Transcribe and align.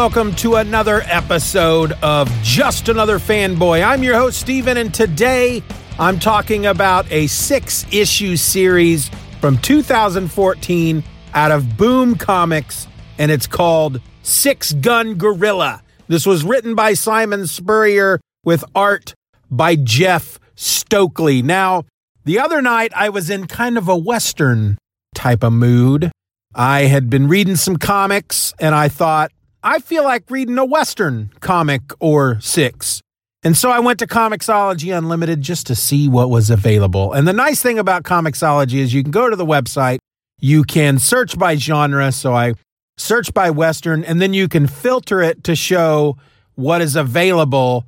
Welcome 0.00 0.34
to 0.34 0.54
another 0.54 1.02
episode 1.04 1.92
of 2.02 2.26
Just 2.42 2.88
Another 2.88 3.18
Fanboy. 3.18 3.84
I'm 3.84 4.02
your 4.02 4.16
host, 4.16 4.40
Steven, 4.40 4.78
and 4.78 4.94
today 4.94 5.62
I'm 5.98 6.18
talking 6.18 6.64
about 6.64 7.04
a 7.12 7.26
six 7.26 7.84
issue 7.92 8.36
series 8.36 9.10
from 9.42 9.58
2014 9.58 11.04
out 11.34 11.50
of 11.50 11.76
Boom 11.76 12.14
Comics, 12.14 12.88
and 13.18 13.30
it's 13.30 13.46
called 13.46 14.00
Six 14.22 14.72
Gun 14.72 15.16
Gorilla. 15.16 15.82
This 16.08 16.24
was 16.24 16.44
written 16.44 16.74
by 16.74 16.94
Simon 16.94 17.46
Spurrier 17.46 18.22
with 18.42 18.64
art 18.74 19.12
by 19.50 19.76
Jeff 19.76 20.40
Stokely. 20.54 21.42
Now, 21.42 21.84
the 22.24 22.38
other 22.38 22.62
night 22.62 22.90
I 22.96 23.10
was 23.10 23.28
in 23.28 23.46
kind 23.46 23.76
of 23.76 23.86
a 23.86 23.98
Western 23.98 24.78
type 25.14 25.44
of 25.44 25.52
mood. 25.52 26.10
I 26.54 26.84
had 26.84 27.10
been 27.10 27.28
reading 27.28 27.56
some 27.56 27.76
comics 27.76 28.54
and 28.58 28.74
I 28.74 28.88
thought, 28.88 29.30
I 29.62 29.78
feel 29.80 30.04
like 30.04 30.30
reading 30.30 30.56
a 30.56 30.64
Western 30.64 31.30
comic 31.40 31.82
or 32.00 32.40
six. 32.40 33.02
And 33.42 33.56
so 33.56 33.70
I 33.70 33.78
went 33.80 33.98
to 33.98 34.06
Comixology 34.06 34.96
Unlimited 34.96 35.42
just 35.42 35.66
to 35.66 35.74
see 35.74 36.08
what 36.08 36.30
was 36.30 36.48
available. 36.48 37.12
And 37.12 37.28
the 37.28 37.32
nice 37.34 37.60
thing 37.60 37.78
about 37.78 38.02
Comixology 38.02 38.78
is 38.78 38.94
you 38.94 39.02
can 39.02 39.10
go 39.10 39.28
to 39.28 39.36
the 39.36 39.44
website, 39.44 39.98
you 40.38 40.62
can 40.62 40.98
search 40.98 41.38
by 41.38 41.56
genre. 41.56 42.10
So 42.12 42.34
I 42.34 42.54
search 42.96 43.34
by 43.34 43.50
Western, 43.50 44.02
and 44.04 44.20
then 44.20 44.32
you 44.32 44.48
can 44.48 44.66
filter 44.66 45.20
it 45.20 45.44
to 45.44 45.54
show 45.54 46.16
what 46.54 46.80
is 46.80 46.96
available 46.96 47.84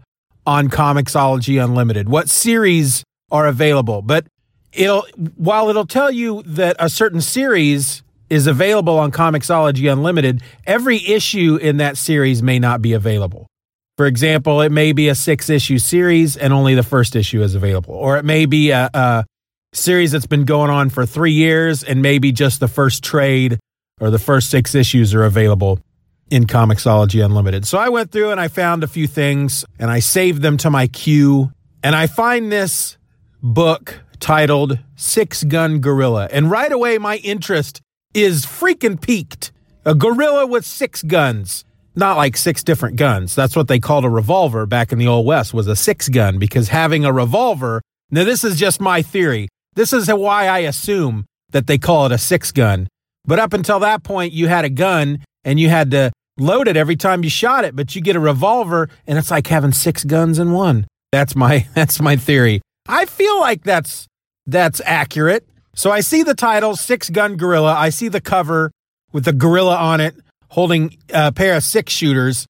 on 0.47 0.69
Comixology 0.69 1.63
Unlimited, 1.63 2.09
what 2.09 2.29
series 2.29 3.03
are 3.31 3.47
available. 3.47 4.03
But 4.03 4.27
it'll, 4.73 5.07
while 5.37 5.71
it'll 5.71 5.87
tell 5.87 6.11
you 6.11 6.43
that 6.45 6.77
a 6.79 6.91
certain 6.91 7.23
series 7.23 8.03
is 8.33 8.47
available 8.47 8.99
on 8.99 9.13
Comixology 9.13 9.93
Unlimited, 9.93 10.43
every 10.67 11.07
issue 11.07 11.57
in 11.61 11.77
that 11.77 11.99
series 11.99 12.43
may 12.43 12.59
not 12.59 12.81
be 12.81 12.95
available. 12.95 13.47
For 13.99 14.07
example, 14.07 14.63
it 14.63 14.73
may 14.73 14.93
be 14.93 15.11
a 15.11 15.15
six 15.15 15.51
issue 15.51 15.79
series 15.79 16.39
and 16.39 16.51
only 16.51 16.75
the 16.75 16.83
first 16.83 17.15
issue 17.15 17.43
is 17.43 17.55
available. 17.55 17.93
Or 17.93 18.17
it 18.17 18.25
may 18.25 18.47
be 18.47 18.71
a, 18.71 18.89
a 18.95 19.27
series 19.75 20.13
that's 20.13 20.27
been 20.27 20.47
going 20.47 20.71
on 20.71 20.89
for 20.89 21.05
three 21.05 21.35
years 21.35 21.85
and 21.85 22.01
maybe 22.01 22.33
just 22.33 22.59
the 22.59 22.69
first 22.69 23.05
trade 23.05 23.59
or 24.01 24.09
the 24.09 24.19
first 24.19 24.49
six 24.49 24.75
issues 24.75 25.13
are 25.13 25.25
available 25.25 25.79
in 26.31 26.47
Comixology 26.47 27.23
Unlimited. 27.23 27.67
So 27.67 27.77
I 27.77 27.91
went 27.91 28.13
through 28.13 28.31
and 28.31 28.41
I 28.41 28.49
found 28.49 28.83
a 28.83 28.89
few 28.89 29.07
things 29.07 29.67
and 29.79 29.91
I 29.91 29.99
saved 29.99 30.41
them 30.41 30.57
to 30.57 30.71
my 30.71 30.87
queue. 30.87 31.53
And 31.83 31.95
I 31.95 32.07
find 32.07 32.51
this 32.51 32.97
book 33.43 34.01
titled 34.21 34.79
Six 34.97 35.45
Gun 35.45 35.81
Gorilla. 35.81 36.29
And 36.31 36.51
right 36.51 36.73
away, 36.73 36.97
my 36.97 37.17
interest 37.19 37.83
is 38.15 38.45
freaking 38.45 39.01
peaked. 39.01 39.53
A 39.85 39.95
gorilla 39.95 40.47
with 40.47 40.65
six 40.65 41.03
guns. 41.03 41.65
Not 41.95 42.17
like 42.17 42.37
six 42.37 42.63
different 42.63 42.97
guns. 42.97 43.35
That's 43.35 43.55
what 43.55 43.69
they 43.69 43.79
called 43.79 44.05
a 44.05 44.11
revolver 44.11 44.65
back 44.65 44.93
in 44.93 44.99
the 44.99 45.09
Old 45.09 45.27
West 45.27 45.53
was 45.53 45.67
a 45.67 45.77
six 45.77 46.09
gun 46.09 46.39
because 46.39 46.69
having 46.69 47.05
a 47.05 47.13
revolver. 47.13 47.83
Now 48.11 48.25
this 48.25 48.45
is 48.45 48.59
just 48.59 48.81
my 48.81 49.03
theory. 49.03 49.49
This 49.75 49.93
is 49.93 50.09
why 50.09 50.47
I 50.47 50.61
assume 50.61 51.27
that 51.51 51.67
they 51.67 51.79
call 51.79 52.07
it 52.07 52.13
a 52.13 52.19
six 52.19 52.53
gun. 52.53 52.89
But 53.25 53.39
up 53.39 53.53
until 53.53 53.81
that 53.81 54.03
point, 54.03 54.33
you 54.33 54.49
had 54.49 54.65
a 54.65 54.71
gun 54.71 55.25
and 55.45 55.61
you 55.61 55.69
had 55.69 55.91
to 55.91 56.13
load 56.39 56.67
it 56.67 56.77
every 56.77 56.97
time 56.97 57.23
you 57.25 57.31
shot 57.31 57.65
it. 57.65 57.77
But 57.77 57.95
you 57.95 58.01
get 58.03 58.17
a 58.17 58.21
revolver 58.21 58.89
and 59.07 59.19
it's 59.19 59.31
like 59.31 59.47
having 59.47 59.73
six 59.73 60.05
guns 60.05 60.39
in 60.39 60.53
one. 60.53 60.87
That's 61.11 61.37
my 61.37 61.67
that's 61.75 62.01
my 62.01 62.17
theory. 62.17 62.63
I 62.89 63.05
feel 63.05 63.39
like 63.41 63.65
that's 63.65 64.07
that's 64.47 64.81
accurate. 64.85 65.47
So 65.75 65.91
I 65.91 66.01
see 66.01 66.23
the 66.23 66.35
title, 66.35 66.77
Six 66.77 67.09
Gun 67.11 67.37
Gorilla. 67.37 67.73
I 67.73 67.89
see 67.89 68.09
the 68.09 68.21
cover 68.21 68.71
with 69.13 69.25
the 69.25 69.33
gorilla 69.33 69.77
on 69.77 70.01
it 70.01 70.15
holding 70.51 70.97
a 71.13 71.33
pair 71.33 71.57
of 71.57 71.63
six 71.63 71.93
shooters. 71.93 72.47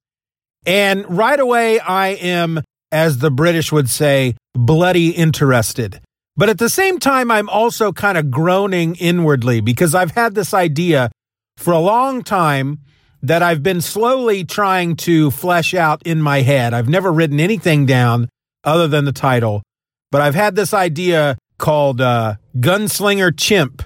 And 0.66 1.08
right 1.08 1.38
away, 1.38 1.78
I 1.78 2.08
am, 2.08 2.62
as 2.90 3.18
the 3.18 3.30
British 3.30 3.70
would 3.70 3.88
say, 3.88 4.34
bloody 4.54 5.10
interested. 5.10 6.00
But 6.36 6.48
at 6.48 6.58
the 6.58 6.68
same 6.68 6.98
time, 6.98 7.30
I'm 7.30 7.48
also 7.48 7.92
kind 7.92 8.18
of 8.18 8.30
groaning 8.30 8.96
inwardly 8.96 9.60
because 9.60 9.94
I've 9.94 10.12
had 10.12 10.34
this 10.34 10.52
idea 10.52 11.10
for 11.58 11.72
a 11.72 11.78
long 11.78 12.22
time 12.22 12.80
that 13.22 13.42
I've 13.42 13.62
been 13.62 13.80
slowly 13.80 14.44
trying 14.44 14.96
to 14.96 15.30
flesh 15.30 15.74
out 15.74 16.02
in 16.04 16.20
my 16.20 16.40
head. 16.40 16.74
I've 16.74 16.88
never 16.88 17.12
written 17.12 17.38
anything 17.38 17.86
down 17.86 18.28
other 18.64 18.88
than 18.88 19.04
the 19.04 19.12
title, 19.12 19.62
but 20.10 20.20
I've 20.20 20.34
had 20.34 20.56
this 20.56 20.74
idea 20.74 21.36
called 21.58 22.00
uh, 22.00 22.36
Gunslinger 22.56 23.36
Chimp, 23.36 23.82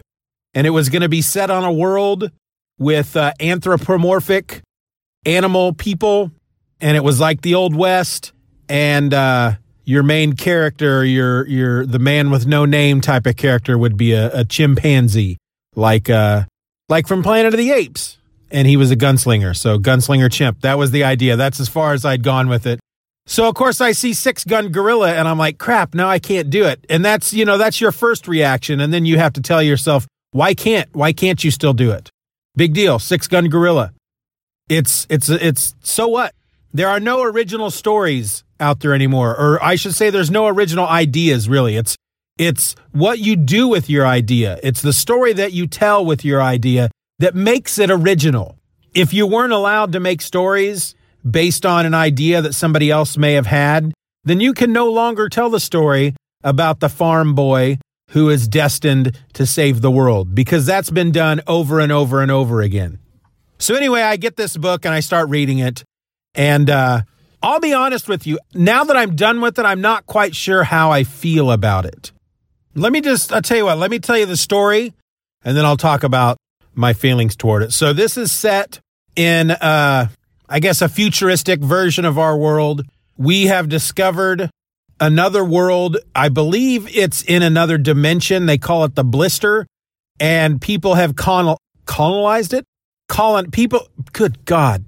and 0.55 0.67
it 0.67 0.71
was 0.71 0.89
going 0.89 1.03
to 1.03 1.09
be 1.09 1.23
set 1.23 1.51
on 1.51 1.65
a 1.65 1.73
world 1.73 2.31
with 2.79 3.17
uh, 3.17 3.33
anthropomorphic 3.41 4.63
animal 5.25 5.73
people, 5.73 6.31
and 6.81 6.97
it 6.97 7.05
was 7.05 7.21
like 7.21 7.43
the 7.43 7.55
Old 7.55 7.75
West, 7.75 8.33
and 8.69 9.13
uh, 9.13 9.53
your 9.85 10.03
main 10.03 10.35
character, 10.35 11.05
your 11.05 11.47
your 11.47 11.87
the 11.87 11.99
man 11.99 12.31
with 12.31 12.47
no 12.47 12.65
name 12.65 13.01
type 13.01 13.27
of 13.27 13.37
character 13.37 13.79
would 13.79 13.97
be 13.97 14.13
a, 14.13 14.41
a 14.41 14.45
chimpanzee, 14.45 15.39
like 15.75 16.11
uh, 16.11 16.45
like 16.89 17.07
from 17.07 17.23
Planet 17.23 17.55
of 17.55 17.59
the 17.59 17.71
Apes, 17.71 18.19
and 18.51 18.67
he 18.67 18.77
was 18.77 18.91
a 18.91 18.97
gunslinger. 18.97 19.57
So 19.57 19.79
Gunslinger 19.79 20.31
Chimp. 20.31 20.61
That 20.63 20.79
was 20.79 20.91
the 20.91 21.05
idea. 21.05 21.37
That's 21.37 21.61
as 21.61 21.69
far 21.69 21.93
as 21.93 22.05
I'd 22.05 22.23
gone 22.23 22.49
with 22.49 22.67
it. 22.67 22.81
So 23.27 23.49
of 23.49 23.55
course 23.55 23.81
I 23.81 23.93
see 23.93 24.15
Six 24.15 24.45
Gun 24.45 24.71
Gorilla 24.71 25.13
and 25.13 25.27
I'm 25.27 25.39
like, 25.39 25.59
crap, 25.59 25.95
now 25.95 26.09
I 26.09 26.19
can't 26.19 26.49
do 26.49 26.65
it. 26.65 26.85
And 26.89 27.05
that's, 27.05 27.33
you 27.33 27.45
know, 27.45 27.59
that's 27.59 27.81
your 27.81 27.93
first 27.93 28.29
reaction. 28.29 28.81
And 28.81 28.93
then 28.93 29.05
you 29.05 29.19
have 29.19 29.33
to 29.35 29.43
tell 29.43 29.63
yourself, 29.63 30.07
why 30.31 30.55
can't, 30.55 30.89
why 30.95 31.13
can't 31.13 31.43
you 31.43 31.51
still 31.51 31.73
do 31.73 31.91
it? 31.91 32.11
Big 32.55 32.73
deal. 32.73 32.99
Six 32.99 33.27
Gun 33.27 33.49
Gorilla. 33.49 33.93
It's, 34.69 35.07
it's, 35.11 35.29
it's, 35.29 35.75
so 35.83 36.09
what? 36.09 36.35
There 36.73 36.89
are 36.89 37.01
no 37.01 37.23
original 37.23 37.71
stories 37.71 38.45
out 38.61 38.81
there 38.81 38.95
anymore. 38.95 39.37
Or 39.37 39.63
I 39.63 39.75
should 39.75 39.95
say 39.95 40.11
there's 40.11 40.31
no 40.31 40.47
original 40.47 40.87
ideas 40.87 41.49
really. 41.49 41.77
It's, 41.77 41.97
it's 42.39 42.77
what 42.93 43.19
you 43.19 43.35
do 43.35 43.67
with 43.67 43.91
your 43.91 44.07
idea. 44.07 44.61
It's 44.63 44.83
the 44.83 44.93
story 44.93 45.33
that 45.33 45.53
you 45.53 45.67
tell 45.67 46.05
with 46.05 46.25
your 46.25 46.41
idea 46.41 46.91
that 47.19 47.35
makes 47.35 47.79
it 47.79 47.91
original. 47.91 48.57
If 48.95 49.13
you 49.13 49.27
weren't 49.27 49.53
allowed 49.53 49.93
to 49.93 50.01
make 50.01 50.23
stories 50.23 50.95
based 51.29 51.67
on 51.67 51.87
an 51.87 51.95
idea 51.95 52.43
that 52.43 52.55
somebody 52.55 52.91
else 52.91 53.17
may 53.17 53.35
have 53.35 53.47
had, 53.47 53.93
then 54.25 54.41
you 54.41 54.53
can 54.53 54.73
no 54.73 54.91
longer 54.91 55.29
tell 55.29 55.51
the 55.51 55.61
story 55.61 56.15
about 56.43 56.81
the 56.81 56.89
farm 56.89 57.35
boy 57.35 57.79
who 58.11 58.31
is 58.31 58.47
destined 58.47 59.19
to 59.33 59.47
save 59.47 59.81
the 59.81 59.91
world 59.91 60.35
because 60.35 60.67
that's 60.67 60.91
been 60.91 61.11
done 61.11 61.41
over 61.47 61.81
and 61.81 61.91
over 61.91 62.23
and 62.23 62.31
over 62.31 62.61
again. 62.61 62.99
So, 63.59 63.75
anyway, 63.75 64.03
I 64.03 64.17
get 64.17 64.37
this 64.37 64.57
book 64.57 64.85
and 64.85 64.95
I 64.95 65.01
start 65.01 65.29
reading 65.29 65.59
it. 65.59 65.83
And 66.35 66.69
uh, 66.69 67.03
I'll 67.43 67.61
be 67.61 67.73
honest 67.73 68.09
with 68.09 68.27
you, 68.27 68.39
now 68.55 68.85
that 68.85 68.97
I'm 68.97 69.17
done 69.17 69.41
with 69.41 69.59
it, 69.59 69.65
I'm 69.65 69.81
not 69.81 70.07
quite 70.07 70.37
sure 70.37 70.63
how 70.63 70.91
I 70.91 71.05
feel 71.05 71.51
about 71.51 71.87
it. 71.87 72.13
Let 72.75 72.93
me 72.93 73.01
just, 73.01 73.33
I'll 73.33 73.43
tell 73.43 73.57
you 73.57 73.65
what, 73.65 73.79
let 73.79 73.91
me 73.91 73.99
tell 73.99 74.19
you 74.19 74.27
the 74.27 74.37
story 74.37 74.93
and 75.43 75.57
then 75.57 75.65
I'll 75.65 75.79
talk 75.79 76.03
about 76.03 76.37
my 76.75 76.93
feelings 76.93 77.35
toward 77.35 77.63
it. 77.63 77.73
So 77.73 77.95
this 77.95 78.19
is 78.19 78.31
set 78.31 78.81
in, 79.17 79.51
uh, 79.51 80.09
I 80.49 80.61
guess, 80.61 80.81
a 80.83 80.89
futuristic 80.89 81.61
version 81.61 82.05
of 82.05 82.19
our 82.19 82.37
world. 82.37 82.85
We 83.17 83.47
have 83.47 83.69
discovered 83.69 84.51
another 85.01 85.45
world. 85.45 85.99
I 86.15 86.29
believe 86.29 86.95
it's 86.97 87.23
in 87.23 87.43
another 87.43 87.79
dimension. 87.79 88.47
They 88.47 88.59
call 88.59 88.85
it 88.85 88.95
the 88.95 89.05
blister 89.05 89.67
and 90.21 90.61
people 90.61 90.95
have 90.95 91.17
con- 91.17 91.57
colonized 91.85 92.53
it. 92.53 92.65
Colon 93.09 93.51
people, 93.51 93.87
good 94.13 94.45
God. 94.45 94.85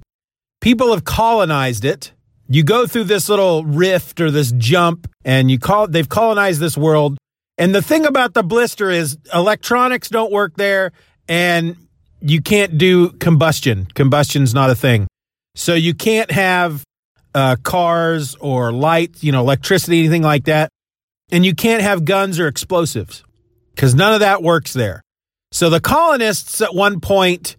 People 0.61 0.91
have 0.91 1.05
colonized 1.05 1.85
it. 1.85 2.11
You 2.47 2.63
go 2.63 2.87
through 2.87 3.05
this 3.05 3.29
little 3.29 3.63
rift 3.63 4.19
or 4.19 4.31
this 4.31 4.51
jump 4.53 5.07
and 5.23 5.49
you 5.49 5.59
call 5.59 5.87
they've 5.87 6.09
colonized 6.09 6.59
this 6.59 6.75
world 6.75 7.17
and 7.59 7.75
the 7.75 7.81
thing 7.81 8.05
about 8.05 8.33
the 8.33 8.41
blister 8.41 8.89
is 8.89 9.17
electronics 9.33 10.09
don't 10.09 10.31
work 10.31 10.55
there 10.55 10.93
and 11.27 11.75
you 12.21 12.41
can't 12.41 12.77
do 12.77 13.09
combustion. 13.09 13.87
Combustion's 13.93 14.53
not 14.53 14.69
a 14.69 14.75
thing. 14.75 15.07
So 15.55 15.73
you 15.73 15.93
can't 15.93 16.31
have 16.31 16.83
uh, 17.33 17.55
cars 17.63 18.35
or 18.35 18.71
lights, 18.71 19.23
you 19.23 19.31
know, 19.31 19.41
electricity, 19.41 19.99
anything 19.99 20.23
like 20.23 20.45
that. 20.45 20.69
And 21.31 21.45
you 21.45 21.53
can't 21.53 21.81
have 21.81 22.05
guns 22.05 22.39
or 22.39 22.47
explosives 22.47 23.23
because 23.75 23.93
none 23.93 24.13
of 24.13 24.21
that 24.21 24.41
works 24.41 24.73
there. 24.73 25.01
So 25.51 25.69
the 25.69 25.79
colonists 25.79 26.61
at 26.61 26.73
one 26.73 26.99
point, 26.99 27.55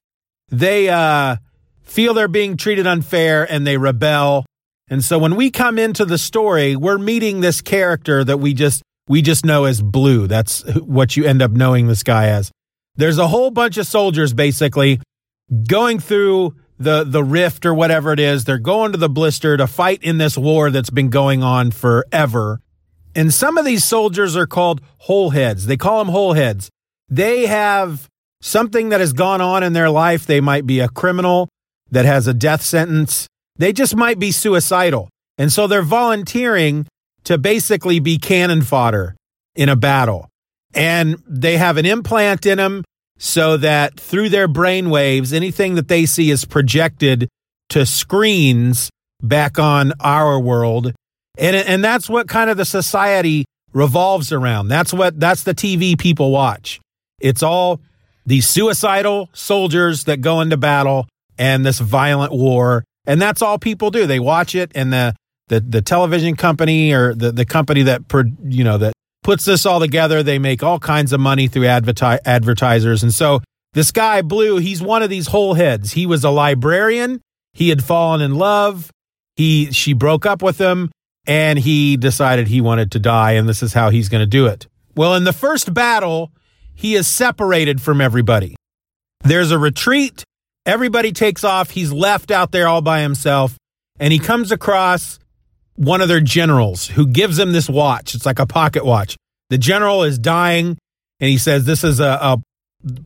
they 0.49 0.89
uh, 0.89 1.37
feel 1.83 2.15
they're 2.15 2.29
being 2.29 2.57
treated 2.57 2.87
unfair 2.87 3.51
and 3.51 3.67
they 3.67 3.77
rebel. 3.77 4.45
And 4.89 5.05
so 5.05 5.19
when 5.19 5.37
we 5.37 5.51
come 5.51 5.79
into 5.79 6.05
the 6.05 6.19
story, 6.19 6.77
we're 6.77 6.99
meeting 6.99 7.41
this 7.41 7.61
character 7.61 8.25
that 8.25 8.39
we 8.39 8.55
just 8.55 8.83
we 9.09 9.23
just 9.23 9.45
know 9.45 9.65
as 9.65 9.83
Blue. 9.83 10.29
That's 10.29 10.63
what 10.75 11.17
you 11.17 11.25
end 11.25 11.43
up 11.43 11.51
knowing 11.51 11.89
this 11.89 12.03
guy 12.05 12.29
as. 12.29 12.51
There's 12.95 13.19
a 13.19 13.27
whole 13.27 13.51
bunch 13.51 13.77
of 13.77 13.87
soldiers 13.87 14.33
basically 14.33 15.01
going 15.69 15.99
through 15.99 16.55
the 16.81 17.05
the 17.05 17.23
rift 17.23 17.67
or 17.67 17.75
whatever 17.75 18.13
it 18.13 18.19
is. 18.19 18.45
They're 18.45 18.59
going 18.59 18.93
to 18.93 18.99
the 18.99 19.09
blister 19.09 19.57
to 19.57 19.67
fight 19.67 20.03
in 20.03 20.19
this 20.19 20.37
war 20.37 20.71
that's 20.71 20.91
been 20.91 21.11
going 21.11 21.43
on 21.43 21.71
forever. 21.71 22.61
And 23.15 23.33
some 23.33 23.59
of 23.59 23.65
these 23.65 23.85
soldiers 23.85 24.37
are 24.37 24.47
called 24.47 24.81
hole 24.99 25.31
heads. 25.31 25.67
They 25.67 25.77
call 25.77 25.99
them 25.99 26.13
hole 26.13 26.33
heads. 26.33 26.71
They 27.09 27.47
have 27.47 28.09
something 28.41 28.89
that 28.89 29.01
has 29.01 29.13
gone 29.13 29.41
on 29.41 29.63
in 29.63 29.75
their 29.75 29.91
life. 29.91 30.27
They 30.27 30.41
might 30.41 30.67
be 30.67 30.81
a 30.81 30.89
criminal 30.89 31.49
that 31.91 32.07
has 32.07 32.27
a 32.27 32.35
death 32.35 32.63
sentence. 32.63 33.27
They 33.57 33.73
just 33.73 33.95
might 33.95 34.19
be 34.19 34.33
suicidal. 34.33 35.11
And 35.37 35.53
so 35.53 35.67
they're 35.67 35.83
volunteering 35.83 36.87
to 37.25 37.37
basically 37.37 38.01
be 38.01 38.17
cannon 38.17 38.63
fodder 38.63 39.17
in 39.55 39.69
a 39.69 39.77
battle. 39.77 40.29
And 40.73 41.23
they 41.27 41.57
have 41.57 41.77
an 41.77 41.85
implant 41.85 42.47
in 42.47 42.59
them 42.59 42.85
so 43.23 43.59
that 43.59 44.01
through 44.01 44.31
their 44.31 44.49
brain 44.49 44.89
waves, 44.89 45.33
anything 45.33 45.75
that 45.75 45.89
they 45.89 46.07
see 46.07 46.31
is 46.31 46.47
projected 46.47 47.29
to 47.69 47.85
screens 47.85 48.91
back 49.23 49.59
on 49.59 49.93
our 50.01 50.41
world. 50.41 50.93
And, 51.39 51.55
and 51.55 51.85
that's 51.85 52.09
what 52.09 52.29
kind 52.29 52.49
of 52.49 52.57
the 52.57 52.65
society 52.65 53.45
revolves 53.75 54.33
around. 54.33 54.69
That's 54.69 54.93
what, 54.93 55.21
that's 55.21 55.43
the 55.43 55.55
TV 55.55 55.99
people 55.99 56.31
watch. 56.31 56.81
It's 57.21 57.43
all 57.43 57.81
these 58.25 58.49
suicidal 58.49 59.29
soldiers 59.35 60.05
that 60.05 60.23
go 60.23 60.41
into 60.41 60.57
battle 60.57 61.07
and 61.39 61.65
this 61.65 61.79
violent 61.79 62.33
war. 62.33 62.85
And 63.07 63.21
that's 63.21 63.43
all 63.43 63.59
people 63.59 63.91
do. 63.91 64.07
They 64.07 64.19
watch 64.19 64.55
it 64.55 64.73
and 64.75 64.93
the, 64.93 65.15
the 65.51 65.61
the 65.61 65.83
television 65.83 66.37
company 66.37 66.93
or 66.93 67.13
the 67.13 67.33
the 67.33 67.45
company 67.45 67.83
that 67.83 68.03
you 68.45 68.65
know 68.65 68.79
that 68.79 68.95
puts 69.23 69.45
this 69.45 69.67
all 69.67 69.81
together. 69.81 70.23
They 70.23 70.39
make 70.39 70.63
all 70.63 70.79
kinds 70.79 71.13
of 71.13 71.21
money 71.21 71.49
through 71.49 71.65
adverti- 71.65 72.21
advertisers, 72.25 73.03
and 73.03 73.13
so 73.13 73.41
this 73.73 73.93
guy 73.93 74.23
Blue, 74.23 74.57
he's 74.57 74.83
one 74.83 75.03
of 75.03 75.11
these 75.11 75.29
hole 75.29 75.55
heads. 75.55 75.93
He 75.93 76.07
was 76.07 76.25
a 76.25 76.31
librarian. 76.31 77.21
He 77.53 77.69
had 77.69 77.85
fallen 77.85 78.21
in 78.21 78.35
love. 78.35 78.91
He 79.37 79.71
she 79.73 79.93
broke 79.93 80.27
up 80.27 80.43
with 80.43 80.59
him, 80.59 80.91
and 81.27 81.59
he 81.59 81.97
decided 81.97 82.49
he 82.49 82.61
wanted 82.61 82.91
to 82.93 82.99
die, 82.99 83.33
and 83.33 83.49
this 83.49 83.63
is 83.63 83.73
how 83.73 83.91
he's 83.91 84.09
going 84.09 84.23
to 84.23 84.27
do 84.27 84.47
it. 84.47 84.67
Well, 84.97 85.15
in 85.15 85.25
the 85.25 85.33
first 85.33 85.73
battle, 85.73 86.33
he 86.75 86.95
is 86.95 87.07
separated 87.07 87.81
from 87.81 88.01
everybody. 88.01 88.57
There's 89.23 89.53
a 89.53 89.59
retreat. 89.59 90.25
Everybody 90.67 91.13
takes 91.13 91.45
off. 91.45 91.71
He's 91.71 91.93
left 91.93 92.31
out 92.31 92.51
there 92.51 92.67
all 92.67 92.83
by 92.83 93.01
himself, 93.03 93.57
and 94.01 94.13
he 94.13 94.19
comes 94.19 94.51
across 94.51 95.20
one 95.81 96.03
of 96.03 96.09
their 96.09 96.21
generals 96.21 96.89
who 96.89 97.07
gives 97.07 97.39
him 97.39 97.53
this 97.53 97.69
watch. 97.69 98.15
It's 98.15 98.27
like 98.27 98.39
a 98.39 98.45
pocket 98.45 98.85
watch. 98.85 99.17
The 99.49 99.57
general 99.57 100.03
is 100.03 100.19
dying, 100.19 100.77
and 101.19 101.31
he 101.31 101.39
says, 101.39 101.65
This 101.65 101.85
is 101.85 102.01
a, 102.01 102.19
a 102.21 102.43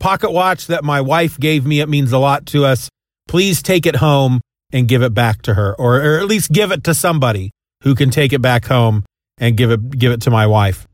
pocket 0.01 0.33
watch 0.33 0.67
that 0.67 0.83
my 0.83 1.01
wife 1.01 1.39
gave 1.39 1.65
me. 1.65 1.79
It 1.79 1.89
means 1.89 2.11
a 2.11 2.19
lot 2.19 2.47
to 2.47 2.65
us. 2.65 2.89
Please 3.29 3.63
take 3.63 3.87
it 3.87 3.97
home 3.97 4.41
and 4.73 4.89
give 4.89 5.03
it 5.03 5.15
back 5.15 5.43
to 5.43 5.55
her, 5.55 5.73
or, 5.79 5.99
or 5.99 6.19
at 6.19 6.27
least 6.27 6.51
give 6.51 6.73
it 6.73 6.83
to 6.85 6.95
somebody 6.95 7.53
who 7.85 7.95
can 7.95 8.11
take 8.11 8.33
it 8.33 8.43
back 8.43 8.65
home 8.65 9.05
and 9.39 9.57
give 9.57 9.71
it 9.71 9.91
give 9.91 10.11
it 10.11 10.23
to 10.23 10.31
my 10.33 10.49
wife. 10.49 10.85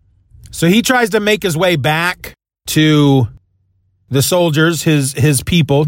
So 0.50 0.68
he 0.68 0.82
tries 0.82 1.10
to 1.10 1.20
make 1.20 1.42
his 1.42 1.56
way 1.56 1.76
back 1.76 2.34
to 2.68 3.26
the 4.10 4.20
soldiers, 4.22 4.82
his 4.82 5.14
his 5.14 5.42
people, 5.42 5.87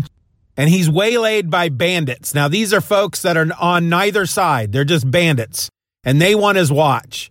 and 0.56 0.70
he's 0.70 0.88
waylaid 0.88 1.50
by 1.50 1.68
bandits. 1.68 2.34
Now 2.34 2.49
these 2.49 2.72
are 2.72 2.80
folks 2.80 3.20
that 3.22 3.37
are 3.37 3.49
on 3.61 3.90
neither 3.90 4.25
side. 4.25 4.72
They're 4.72 4.84
just 4.84 5.11
bandits 5.11 5.68
and 6.04 6.21
they 6.21 6.35
want 6.35 6.59
his 6.59 6.73
watch. 6.73 7.30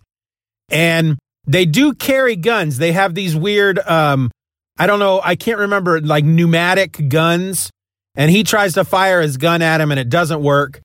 And 0.70 1.18
they 1.46 1.66
do 1.66 1.92
carry 1.94 2.36
guns. 2.36 2.78
They 2.78 2.92
have 2.92 3.14
these 3.14 3.36
weird, 3.36 3.78
um, 3.80 4.30
I 4.78 4.86
don't 4.86 4.98
know, 4.98 5.20
I 5.22 5.36
can't 5.36 5.58
remember, 5.58 6.00
like 6.00 6.24
pneumatic 6.24 7.08
guns. 7.08 7.70
And 8.14 8.30
he 8.30 8.44
tries 8.44 8.74
to 8.74 8.84
fire 8.84 9.20
his 9.20 9.36
gun 9.36 9.62
at 9.62 9.80
him 9.80 9.90
and 9.90 9.98
it 9.98 10.08
doesn't 10.08 10.42
work. 10.42 10.80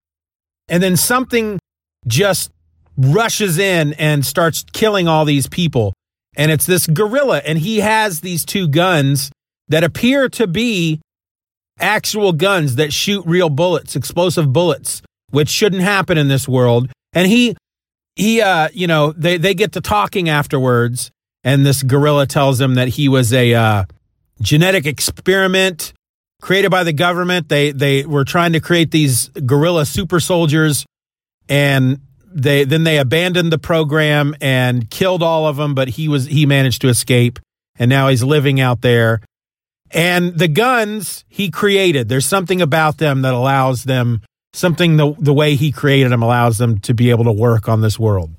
And 0.67 0.81
then 0.81 0.97
something 0.97 1.59
just 2.07 2.51
rushes 2.97 3.57
in 3.57 3.93
and 3.93 4.25
starts 4.25 4.65
killing 4.73 5.07
all 5.07 5.25
these 5.25 5.47
people. 5.47 5.93
And 6.35 6.51
it's 6.51 6.65
this 6.65 6.85
gorilla, 6.85 7.41
and 7.45 7.57
he 7.57 7.79
has 7.79 8.21
these 8.21 8.45
two 8.45 8.67
guns 8.67 9.31
that 9.69 9.83
appear 9.83 10.29
to 10.29 10.45
be 10.45 11.01
actual 11.79 12.31
guns 12.31 12.75
that 12.75 12.93
shoot 12.93 13.25
real 13.25 13.49
bullets, 13.49 13.95
explosive 13.95 14.53
bullets, 14.53 15.01
which 15.31 15.49
shouldn't 15.49 15.81
happen 15.81 16.17
in 16.17 16.27
this 16.27 16.47
world. 16.47 16.91
And 17.13 17.27
he 17.27 17.55
he 18.17 18.41
uh 18.41 18.69
you 18.73 18.87
know 18.87 19.11
they 19.13 19.37
they 19.37 19.53
get 19.53 19.73
to 19.73 19.81
talking 19.81 20.27
afterwards 20.27 21.11
and 21.43 21.65
this 21.65 21.83
gorilla 21.83 22.25
tells 22.27 22.59
him 22.59 22.75
that 22.75 22.89
he 22.89 23.07
was 23.07 23.31
a 23.31 23.53
uh, 23.53 23.85
genetic 24.41 24.85
experiment 24.85 25.93
created 26.41 26.69
by 26.69 26.83
the 26.83 26.93
government. 26.93 27.49
They 27.49 27.71
they 27.71 28.05
were 28.05 28.25
trying 28.25 28.53
to 28.53 28.59
create 28.59 28.91
these 28.91 29.29
gorilla 29.29 29.85
super 29.85 30.19
soldiers 30.19 30.85
and 31.47 32.01
they 32.29 32.65
then 32.65 32.83
they 32.83 32.97
abandoned 32.97 33.51
the 33.51 33.57
program 33.57 34.35
and 34.41 34.89
killed 34.89 35.23
all 35.23 35.47
of 35.47 35.55
them 35.55 35.73
but 35.73 35.87
he 35.87 36.07
was 36.07 36.25
he 36.25 36.45
managed 36.45 36.81
to 36.81 36.89
escape 36.89 37.39
and 37.79 37.89
now 37.89 38.09
he's 38.09 38.23
living 38.23 38.59
out 38.59 38.81
there. 38.81 39.21
And 39.91 40.37
the 40.37 40.49
guns 40.49 41.23
he 41.29 41.49
created 41.49 42.09
there's 42.09 42.25
something 42.25 42.61
about 42.61 42.97
them 42.97 43.21
that 43.21 43.33
allows 43.33 43.85
them 43.85 44.21
something 44.57 44.97
the 44.97 45.13
the 45.19 45.33
way 45.33 45.55
he 45.55 45.71
created 45.71 46.11
them 46.11 46.23
allows 46.23 46.57
them 46.57 46.79
to 46.79 46.93
be 46.93 47.11
able 47.11 47.25
to 47.25 47.31
work 47.31 47.69
on 47.69 47.81
this 47.81 47.99
world. 47.99 48.31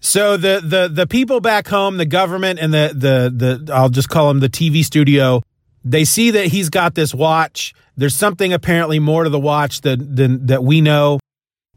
So 0.00 0.36
the 0.36 0.60
the 0.62 0.88
the 0.88 1.06
people 1.06 1.40
back 1.40 1.66
home, 1.68 1.96
the 1.96 2.06
government 2.06 2.58
and 2.60 2.72
the 2.72 2.92
the 2.94 3.64
the 3.64 3.72
I'll 3.72 3.88
just 3.88 4.08
call 4.08 4.28
them 4.28 4.40
the 4.40 4.48
TV 4.48 4.84
studio, 4.84 5.42
they 5.84 6.04
see 6.04 6.30
that 6.32 6.46
he's 6.46 6.68
got 6.68 6.94
this 6.94 7.14
watch. 7.14 7.74
There's 7.96 8.14
something 8.14 8.52
apparently 8.52 8.98
more 8.98 9.24
to 9.24 9.30
the 9.30 9.40
watch 9.40 9.80
that 9.82 10.16
than 10.16 10.46
that 10.46 10.62
we 10.62 10.80
know. 10.80 11.18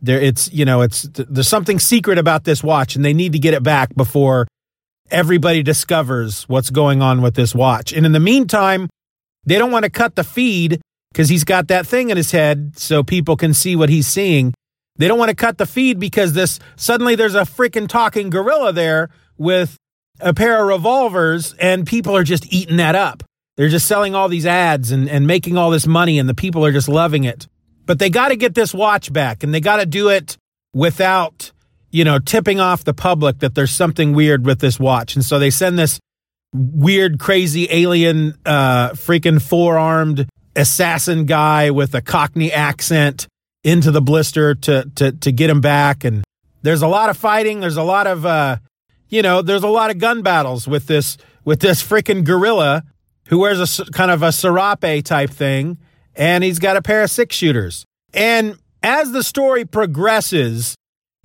There, 0.02 0.20
it's 0.20 0.52
you 0.52 0.66
know, 0.66 0.82
it's 0.82 1.04
there's 1.14 1.48
something 1.48 1.80
secret 1.80 2.18
about 2.18 2.44
this 2.44 2.64
watch, 2.64 2.96
and 2.96 3.06
they 3.06 3.14
need 3.14 3.32
to 3.32 3.40
get 3.40 3.54
it 3.54 3.64
back 3.64 3.96
before 3.96 4.48
everybody 5.12 5.64
discovers 5.64 6.44
what's 6.50 6.70
going 6.70 7.02
on 7.02 7.22
with 7.22 7.36
this 7.36 7.56
watch. 7.56 7.94
And 7.94 8.06
in 8.06 8.12
the 8.12 8.20
meantime, 8.20 8.90
they 9.46 9.58
don't 9.58 9.72
want 9.72 9.86
to 9.86 9.92
cut 9.92 10.16
the 10.16 10.24
feed 10.24 10.82
because 11.16 11.30
he's 11.30 11.46
got 11.46 11.70
that 11.70 11.88
thing 11.88 12.10
in 12.10 12.18
his 12.18 12.32
head 12.32 12.78
so 12.78 13.02
people 13.02 13.38
can 13.38 13.54
see 13.54 13.74
what 13.74 13.88
he's 13.88 14.06
seeing. 14.06 14.54
They 14.98 15.08
don't 15.08 15.18
want 15.18 15.30
to 15.30 15.36
cut 15.36 15.58
the 15.58 15.66
feed 15.66 15.98
because 15.98 16.34
this 16.34 16.60
suddenly 16.76 17.16
there's 17.16 17.36
a 17.36 17.44
freaking 17.44 17.88
talking 17.88 18.30
gorilla 18.30 18.74
there 18.74 19.10
with 19.38 19.78
a 20.20 20.34
pair 20.34 20.62
of 20.62 20.68
revolvers 20.68 21.54
and 21.54 21.88
people 21.88 22.18
are 22.18 22.26
just 22.26 22.52
eating 22.52 22.76
that 22.78 22.96
up. 22.96 23.24
They're 23.56 23.70
just 23.70 23.88
selling 23.88 24.14
all 24.14 24.28
these 24.28 24.46
ads 24.46 24.92
and, 24.92 25.10
and 25.10 25.26
making 25.26 25.58
all 25.58 25.72
this 25.72 25.88
money 25.88 26.20
and 26.20 26.28
the 26.28 26.34
people 26.34 26.66
are 26.66 26.74
just 26.74 26.90
loving 26.90 27.24
it. 27.24 27.48
But 27.86 27.98
they 27.98 28.10
got 28.10 28.30
to 28.30 28.36
get 28.36 28.54
this 28.54 28.74
watch 28.74 29.14
back 29.14 29.42
and 29.42 29.54
they 29.54 29.62
got 29.62 29.78
to 29.78 29.86
do 29.86 30.10
it 30.10 30.36
without, 30.74 31.54
you 31.92 32.04
know, 32.04 32.20
tipping 32.20 32.60
off 32.60 32.84
the 32.84 32.94
public 32.94 33.40
that 33.40 33.56
there's 33.56 33.72
something 33.72 34.12
weird 34.14 34.46
with 34.46 34.60
this 34.60 34.78
watch. 34.82 35.16
And 35.16 35.24
so 35.24 35.40
they 35.40 35.50
send 35.50 35.80
this 35.80 35.98
weird, 36.54 37.20
crazy 37.20 37.70
alien, 37.72 38.38
uh, 38.46 38.90
freaking 38.90 39.42
four 39.42 39.78
armed 39.78 40.28
assassin 40.56 41.26
guy 41.26 41.72
with 41.72 41.94
a 41.94 42.02
Cockney 42.02 42.52
accent 42.52 43.28
into 43.64 43.92
the 43.92 44.02
blister 44.02 44.56
to, 44.56 44.90
to, 44.96 45.12
to 45.12 45.32
get 45.32 45.50
him 45.50 45.62
back. 45.62 46.04
And 46.04 46.24
there's 46.62 46.82
a 46.82 46.88
lot 46.88 47.10
of 47.10 47.18
fighting. 47.18 47.60
There's 47.60 47.78
a 47.78 47.84
lot 47.84 48.08
of, 48.08 48.26
uh, 48.26 48.58
you 49.10 49.22
know, 49.22 49.42
there's 49.42 49.64
a 49.64 49.68
lot 49.68 49.92
of 49.92 49.98
gun 49.98 50.22
battles 50.22 50.68
with 50.68 50.88
this, 50.88 51.18
with 51.44 51.60
this 51.60 51.84
freaking 51.84 52.24
gorilla 52.24 52.84
who 53.28 53.40
wears 53.40 53.80
a 53.80 53.86
kind 53.86 54.12
of 54.12 54.22
a 54.22 54.32
serape 54.32 55.04
type 55.04 55.30
thing. 55.30 55.78
And 56.16 56.44
he's 56.44 56.60
got 56.60 56.78
a 56.78 56.82
pair 56.82 57.04
of 57.04 57.12
six 57.12 57.36
shooters. 57.36 57.86
And 58.14 58.58
as 58.82 59.12
the 59.12 59.24
story 59.24 59.66
progresses, 59.66 60.76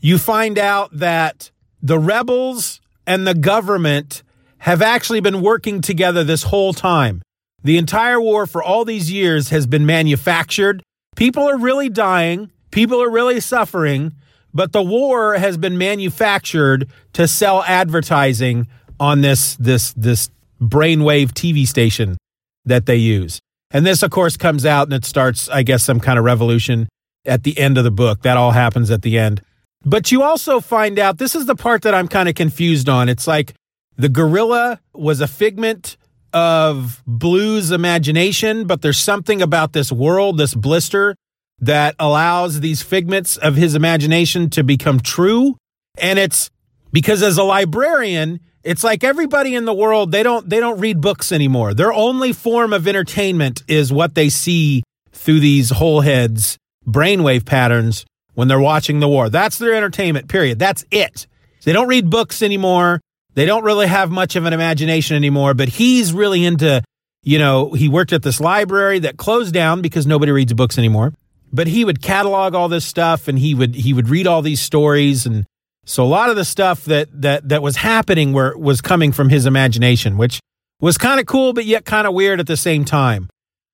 you 0.00 0.18
find 0.18 0.58
out 0.58 0.90
that 0.96 1.50
the 1.82 1.99
rebels 1.99 2.80
and 3.06 3.26
the 3.26 3.34
government 3.34 4.22
have 4.58 4.82
actually 4.82 5.20
been 5.20 5.40
working 5.40 5.80
together 5.80 6.25
this 6.25 6.44
whole 6.44 6.72
time. 6.72 7.22
The 7.62 7.79
entire 7.79 8.21
war 8.21 8.47
for 8.47 8.62
all 8.62 8.85
these 8.85 9.12
years 9.12 9.50
has 9.50 9.67
been 9.67 9.85
manufactured. 9.85 10.83
People 11.17 11.49
are 11.49 11.59
really 11.59 11.88
dying. 11.88 12.50
People 12.71 13.02
are 13.02 13.11
really 13.11 13.40
suffering. 13.40 14.14
But 14.52 14.73
the 14.73 14.83
war 14.83 15.35
has 15.35 15.57
been 15.57 15.79
manufactured 15.79 16.88
to 17.12 17.29
sell 17.29 17.62
advertising 17.64 18.67
on 18.99 19.21
this, 19.21 19.57
this, 19.57 19.93
this 19.93 20.31
brainwave 20.61 21.33
TV 21.33 21.67
station 21.67 22.17
that 22.64 22.87
they 22.87 22.97
use. 22.97 23.40
And 23.71 23.87
this, 23.87 24.02
of 24.02 24.11
course, 24.11 24.37
comes 24.37 24.67
out 24.67 24.88
and 24.88 24.95
it 24.95 25.05
starts, 25.05 25.49
I 25.49 25.62
guess, 25.62 25.83
some 25.83 26.00
kind 26.00 26.19
of 26.19 26.25
revolution 26.25 26.88
at 27.25 27.45
the 27.45 27.57
end 27.59 27.79
of 27.79 27.85
the 27.85 27.90
book. 27.90 28.23
That 28.23 28.37
all 28.37 28.50
happens 28.50 28.90
at 28.90 29.02
the 29.02 29.19
end. 29.19 29.43
But 29.85 30.11
you 30.11 30.23
also 30.23 30.61
find 30.61 30.99
out 30.99 31.19
this 31.19 31.35
is 31.35 31.47
the 31.47 31.55
part 31.55 31.83
that 31.83 31.95
I'm 31.95 32.09
kind 32.09 32.29
of 32.29 32.35
confused 32.35 32.88
on. 32.88 33.09
It's 33.09 33.26
like 33.26 33.55
the 33.97 34.09
gorilla 34.09 34.81
was 34.93 35.21
a 35.21 35.29
figment 35.29 35.97
of 36.32 37.02
Blue's 37.06 37.70
imagination, 37.70 38.66
but 38.66 38.82
there's 38.82 38.99
something 38.99 39.42
about 39.42 39.72
this 39.72 39.90
world, 39.90 40.38
this 40.38 40.54
blister, 40.54 41.16
that 41.60 41.94
allows 41.99 42.60
these 42.60 42.82
figments 42.82 43.37
of 43.37 43.56
his 43.56 43.75
imagination 43.75 44.50
to 44.50 44.64
become 44.64 45.00
true. 45.00 45.56
And 45.99 46.18
it's 46.18 46.50
because 46.92 47.22
as 47.22 47.38
a 47.38 47.44
librarian, 47.44 48.40
it's 48.62 48.84
like 48.84 49.04
everybody 49.04 49.54
in 49.54 49.64
the 49.64 49.75
world, 49.75 50.12
they 50.12 50.22
don't 50.22 50.49
they 50.49 50.60
don't 50.60 50.80
read 50.80 51.00
books 51.00 51.32
anymore. 51.32 51.75
Their 51.75 51.92
only 51.92 52.32
form 52.32 52.72
of 52.72 52.87
entertainment 52.87 53.62
is 53.68 53.92
what 53.92 54.14
they 54.14 54.28
see 54.28 54.82
through 55.12 55.40
these 55.40 55.70
hole 55.70 56.00
heads 56.00 56.56
brainwave 56.87 57.44
patterns 57.44 58.04
when 58.34 58.49
they're 58.49 58.60
watching 58.60 59.00
the 59.00 59.08
war. 59.08 59.28
That's 59.28 59.58
their 59.58 59.75
entertainment, 59.75 60.28
period. 60.28 60.58
That's 60.58 60.84
it. 60.90 61.26
They 61.64 61.72
don't 61.72 61.88
read 61.88 62.08
books 62.10 62.42
anymore. 62.42 63.00
They 63.34 63.46
don't 63.46 63.64
really 63.64 63.87
have 63.87 64.10
much 64.10 64.37
of 64.37 64.44
an 64.44 64.52
imagination 64.52 65.16
anymore, 65.16 65.54
but 65.54 65.68
he's 65.68 66.12
really 66.12 66.44
into, 66.44 66.82
you 67.22 67.38
know, 67.38 67.72
he 67.72 67.88
worked 67.88 68.12
at 68.12 68.22
this 68.22 68.40
library 68.40 68.99
that 69.00 69.16
closed 69.16 69.54
down 69.54 69.82
because 69.82 70.06
nobody 70.06 70.32
reads 70.32 70.52
books 70.52 70.78
anymore. 70.78 71.12
But 71.52 71.66
he 71.66 71.84
would 71.84 72.02
catalog 72.02 72.54
all 72.54 72.68
this 72.68 72.84
stuff 72.84 73.28
and 73.28 73.38
he 73.38 73.54
would 73.54 73.75
he 73.75 73.92
would 73.92 74.08
read 74.08 74.26
all 74.26 74.42
these 74.42 74.60
stories 74.60 75.26
and 75.26 75.46
so 75.84 76.04
a 76.04 76.06
lot 76.06 76.30
of 76.30 76.37
the 76.37 76.44
stuff 76.44 76.84
that 76.84 77.08
that 77.22 77.49
that 77.49 77.62
was 77.62 77.76
happening 77.76 78.32
were 78.32 78.56
was 78.56 78.80
coming 78.80 79.10
from 79.10 79.28
his 79.28 79.46
imagination, 79.46 80.16
which 80.16 80.38
was 80.80 80.96
kind 80.99 81.18
of 81.18 81.26
cool 81.26 81.52
but 81.52 81.64
yet 81.64 81.84
kind 81.84 82.06
of 82.06 82.14
weird 82.14 82.38
at 82.38 82.46
the 82.46 82.56
same 82.56 82.84
time. 82.84 83.28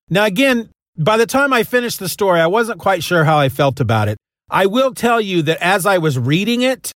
Now 0.08 0.24
again, 0.24 0.70
by 0.96 1.16
the 1.18 1.26
time 1.26 1.52
I 1.52 1.62
finished 1.62 1.98
the 1.98 2.08
story, 2.08 2.40
I 2.40 2.46
wasn't 2.46 2.78
quite 2.78 3.02
sure 3.02 3.24
how 3.24 3.38
I 3.38 3.50
felt 3.50 3.80
about 3.80 4.08
it. 4.08 4.16
I 4.48 4.66
will 4.66 4.94
tell 4.94 5.20
you 5.20 5.42
that 5.42 5.58
as 5.60 5.84
I 5.84 5.98
was 5.98 6.18
reading 6.18 6.62
it, 6.62 6.92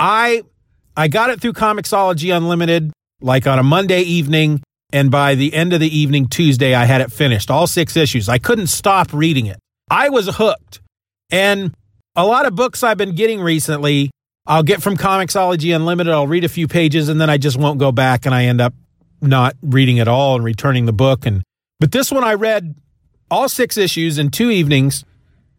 I 0.00 0.42
I 0.96 1.08
got 1.08 1.30
it 1.30 1.40
through 1.40 1.52
Comixology 1.52 2.34
Unlimited 2.34 2.92
like 3.20 3.46
on 3.46 3.58
a 3.58 3.62
Monday 3.62 4.02
evening 4.02 4.62
and 4.92 5.10
by 5.10 5.34
the 5.34 5.52
end 5.52 5.72
of 5.72 5.80
the 5.80 5.96
evening 5.96 6.28
Tuesday 6.28 6.74
I 6.74 6.84
had 6.84 7.00
it 7.00 7.12
finished, 7.12 7.50
all 7.50 7.66
6 7.66 7.96
issues. 7.96 8.28
I 8.28 8.38
couldn't 8.38 8.68
stop 8.68 9.12
reading 9.12 9.46
it. 9.46 9.58
I 9.90 10.08
was 10.08 10.28
hooked. 10.36 10.80
And 11.30 11.74
a 12.14 12.24
lot 12.24 12.46
of 12.46 12.54
books 12.54 12.82
I've 12.82 12.96
been 12.96 13.14
getting 13.14 13.40
recently 13.40 14.10
I'll 14.46 14.62
get 14.62 14.80
from 14.80 14.96
Comixology 14.96 15.74
Unlimited. 15.74 16.12
I'll 16.12 16.28
read 16.28 16.44
a 16.44 16.48
few 16.48 16.68
pages 16.68 17.08
and 17.08 17.20
then 17.20 17.28
I 17.28 17.36
just 17.36 17.56
won't 17.56 17.78
go 17.78 17.90
back 17.90 18.26
and 18.26 18.34
I 18.34 18.44
end 18.44 18.60
up 18.60 18.74
not 19.20 19.56
reading 19.60 19.98
at 19.98 20.06
all 20.06 20.36
and 20.36 20.44
returning 20.44 20.86
the 20.86 20.92
book. 20.92 21.26
And 21.26 21.42
but 21.80 21.90
this 21.90 22.12
one 22.12 22.22
I 22.22 22.34
read 22.34 22.76
all 23.30 23.48
six 23.48 23.76
issues 23.76 24.18
in 24.18 24.30
two 24.30 24.50
evenings. 24.50 25.04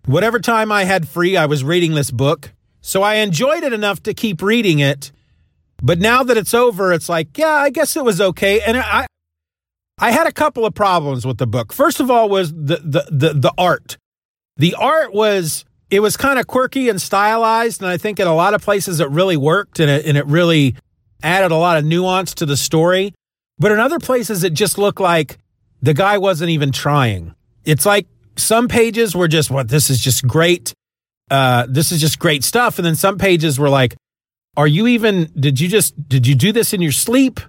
Whatever 0.06 0.39
time 0.39 0.72
I 0.72 0.86
had 0.86 1.08
free, 1.08 1.36
I 1.36 1.48
was 1.48 1.65
reading 1.65 1.96
this 1.96 2.12
book. 2.12 2.53
So 2.79 3.03
I 3.03 3.15
enjoyed 3.15 3.63
it 3.63 3.74
enough 3.74 4.01
to 4.03 4.13
keep 4.13 4.41
reading 4.41 4.79
it. 4.79 5.12
But 5.82 6.00
now 6.00 6.24
that 6.24 6.38
it's 6.38 6.54
over, 6.54 6.92
it's 6.92 7.10
like, 7.10 7.38
yeah, 7.38 7.54
I 7.54 7.70
guess 7.70 7.96
it 7.96 8.04
was 8.04 8.20
okay. 8.20 8.62
And 8.62 8.78
I 8.78 9.08
I 10.00 10.12
had 10.12 10.28
a 10.28 10.32
couple 10.32 10.66
of 10.66 10.74
problems 10.74 11.26
with 11.26 11.38
the 11.38 11.48
book. 11.48 11.74
First 11.74 12.00
of 12.00 12.10
all 12.12 12.30
was 12.30 12.52
the 12.52 12.82
the 12.84 13.08
the, 13.12 13.34
the 13.34 13.54
art. 13.58 13.98
The 14.58 14.74
art 14.76 15.14
was 15.14 15.66
it 15.90 16.02
was 16.02 16.18
kind 16.18 16.40
of 16.40 16.48
quirky 16.48 16.90
and 16.90 17.02
stylized. 17.02 17.82
And 17.82 17.90
I 17.90 17.98
think 17.98 18.20
in 18.20 18.28
a 18.28 18.36
lot 18.36 18.54
of 18.54 18.62
places 18.62 19.00
it 19.00 19.10
really 19.10 19.38
worked 19.38 19.80
and 19.80 19.90
it, 19.90 20.06
and 20.06 20.18
it 20.18 20.26
really 20.26 20.76
added 21.24 21.52
a 21.52 21.56
lot 21.56 21.78
of 21.78 21.86
nuance 21.86 22.34
to 22.36 22.46
the 22.46 22.58
story. 22.58 23.14
But 23.60 23.72
in 23.72 23.80
other 23.80 24.00
places, 24.00 24.44
it 24.44 24.54
just 24.54 24.78
looked 24.78 25.00
like 25.00 25.38
the 25.82 25.94
guy 25.94 26.18
wasn't 26.18 26.50
even 26.52 26.72
trying. 26.72 27.34
It's 27.66 27.86
like 27.86 28.08
some 28.36 28.68
pages 28.68 29.16
were 29.16 29.28
just, 29.28 29.50
what, 29.50 29.68
this 29.68 29.90
is 29.90 30.00
just 30.00 30.28
great. 30.28 30.74
Uh, 31.32 31.66
this 31.68 31.92
is 31.92 32.00
just 32.00 32.20
great 32.20 32.44
stuff. 32.44 32.78
And 32.78 32.86
then 32.86 32.96
some 32.96 33.18
pages 33.18 33.60
were 33.60 33.70
like, 33.70 33.96
are 34.58 34.68
you 34.68 34.88
even, 34.88 35.32
did 35.40 35.62
you 35.62 35.70
just, 35.70 36.10
did 36.10 36.28
you 36.28 36.36
do 36.36 36.52
this 36.52 36.74
in 36.74 36.82
your 36.82 36.92
sleep? 36.92 37.40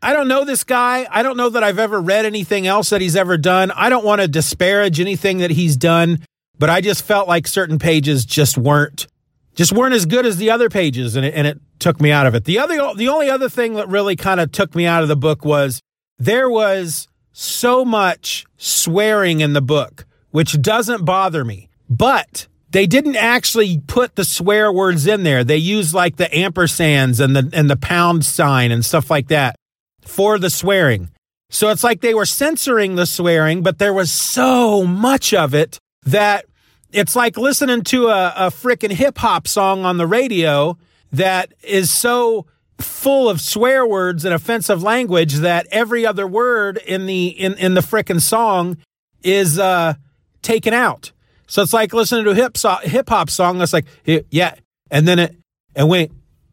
I 0.00 0.12
don't 0.12 0.28
know 0.28 0.44
this 0.44 0.62
guy. 0.62 1.08
I 1.10 1.24
don't 1.24 1.36
know 1.36 1.48
that 1.48 1.64
I've 1.64 1.80
ever 1.80 2.00
read 2.00 2.26
anything 2.26 2.68
else 2.68 2.90
that 2.90 3.00
he's 3.00 3.16
ever 3.16 3.36
done. 3.36 3.72
I 3.72 3.88
don't 3.88 4.04
want 4.04 4.20
to 4.20 4.28
disparage 4.28 5.00
anything 5.00 5.38
that 5.38 5.50
he's 5.50 5.76
done 5.76 6.18
but 6.58 6.70
I 6.70 6.80
just 6.80 7.04
felt 7.04 7.28
like 7.28 7.46
certain 7.46 7.78
pages 7.78 8.24
just 8.24 8.56
weren't 8.56 9.06
just 9.54 9.72
weren't 9.72 9.94
as 9.94 10.04
good 10.04 10.26
as 10.26 10.36
the 10.36 10.50
other 10.50 10.68
pages 10.68 11.14
and 11.14 11.24
it, 11.24 11.32
and 11.34 11.46
it 11.46 11.60
took 11.78 12.00
me 12.00 12.10
out 12.10 12.26
of 12.26 12.34
it. 12.34 12.44
The 12.44 12.58
other 12.58 12.76
the 12.96 13.08
only 13.08 13.30
other 13.30 13.48
thing 13.48 13.74
that 13.74 13.88
really 13.88 14.16
kind 14.16 14.40
of 14.40 14.52
took 14.52 14.74
me 14.74 14.86
out 14.86 15.02
of 15.02 15.08
the 15.08 15.16
book 15.16 15.44
was 15.44 15.80
there 16.18 16.50
was 16.50 17.08
so 17.32 17.84
much 17.84 18.46
swearing 18.56 19.40
in 19.40 19.52
the 19.52 19.62
book, 19.62 20.06
which 20.30 20.60
doesn't 20.60 21.04
bother 21.04 21.44
me. 21.44 21.68
But 21.88 22.48
they 22.74 22.88
didn't 22.88 23.14
actually 23.14 23.78
put 23.86 24.16
the 24.16 24.24
swear 24.24 24.72
words 24.72 25.06
in 25.06 25.22
there. 25.22 25.44
They 25.44 25.58
used 25.58 25.94
like 25.94 26.16
the 26.16 26.24
ampersands 26.24 27.20
and 27.20 27.36
the 27.36 27.48
and 27.52 27.70
the 27.70 27.76
pound 27.76 28.24
sign 28.24 28.72
and 28.72 28.84
stuff 28.84 29.10
like 29.10 29.28
that 29.28 29.54
for 30.00 30.40
the 30.40 30.50
swearing. 30.50 31.12
So 31.50 31.70
it's 31.70 31.84
like 31.84 32.00
they 32.00 32.14
were 32.14 32.26
censoring 32.26 32.96
the 32.96 33.06
swearing, 33.06 33.62
but 33.62 33.78
there 33.78 33.92
was 33.94 34.10
so 34.10 34.84
much 34.84 35.32
of 35.32 35.54
it 35.54 35.78
that 36.02 36.46
it's 36.90 37.14
like 37.14 37.36
listening 37.36 37.84
to 37.84 38.08
a, 38.08 38.34
a 38.36 38.50
freaking 38.50 38.90
hip 38.90 39.18
hop 39.18 39.46
song 39.46 39.84
on 39.84 39.96
the 39.96 40.06
radio 40.06 40.76
that 41.12 41.54
is 41.62 41.92
so 41.92 42.46
full 42.80 43.28
of 43.28 43.40
swear 43.40 43.86
words 43.86 44.24
and 44.24 44.34
offensive 44.34 44.82
language 44.82 45.34
that 45.34 45.68
every 45.70 46.04
other 46.04 46.26
word 46.26 46.78
in 46.78 47.06
the 47.06 47.28
in, 47.28 47.54
in 47.54 47.74
the 47.74 47.82
frickin' 47.82 48.20
song 48.20 48.78
is 49.22 49.60
uh 49.60 49.94
taken 50.42 50.74
out. 50.74 51.12
So 51.46 51.62
it's 51.62 51.72
like 51.72 51.92
listening 51.92 52.24
to 52.24 52.30
a 52.30 52.34
hip 52.34 52.56
so, 52.56 52.76
hip 52.82 53.08
hop 53.08 53.30
song 53.30 53.58
that's 53.58 53.72
like 53.72 53.86
yeah, 54.04 54.54
and 54.90 55.06
then 55.06 55.18
it 55.18 55.36
and 55.74 55.88
went 55.88 56.12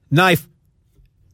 knife 0.09 0.47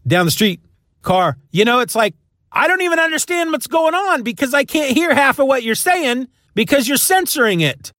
down 0.05 0.25
the 0.25 0.31
street, 0.31 0.61
car. 1.01 1.37
You 1.51 1.65
know, 1.65 1.79
it's 1.79 1.95
like 1.95 2.15
I 2.51 2.67
don't 2.67 2.81
even 2.81 2.99
understand 2.99 3.51
what's 3.51 3.67
going 3.67 3.95
on 3.95 4.23
because 4.23 4.53
I 4.53 4.63
can't 4.63 4.95
hear 4.95 5.13
half 5.13 5.39
of 5.39 5.47
what 5.47 5.63
you're 5.63 5.75
saying 5.75 6.27
because 6.53 6.87
you're 6.87 6.97
censoring 6.97 7.61
it. 7.61 7.91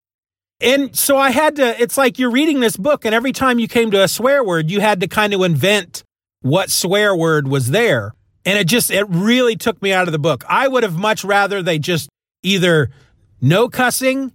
And 0.59 0.95
so 0.95 1.17
I 1.17 1.29
had 1.29 1.57
to, 1.57 1.79
it's 1.79 1.97
like 1.97 2.17
you're 2.17 2.31
reading 2.31 2.59
this 2.59 2.77
book, 2.77 3.05
and 3.05 3.13
every 3.13 3.31
time 3.31 3.59
you 3.59 3.67
came 3.67 3.91
to 3.91 4.01
a 4.01 4.07
swear 4.07 4.43
word, 4.43 4.71
you 4.71 4.81
had 4.81 5.01
to 5.01 5.07
kind 5.07 5.33
of 5.33 5.41
invent 5.41 6.03
what 6.41 6.71
swear 6.71 7.15
word 7.15 7.47
was 7.47 7.69
there. 7.69 8.15
And 8.45 8.57
it 8.57 8.65
just, 8.65 8.89
it 8.89 9.05
really 9.09 9.55
took 9.55 9.79
me 9.81 9.93
out 9.93 10.07
of 10.07 10.11
the 10.11 10.19
book. 10.19 10.43
I 10.49 10.67
would 10.67 10.83
have 10.83 10.97
much 10.97 11.23
rather 11.23 11.61
they 11.61 11.77
just 11.77 12.09
either 12.41 12.89
no 13.39 13.69
cussing, 13.69 14.31